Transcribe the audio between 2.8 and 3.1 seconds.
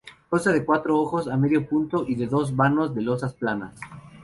de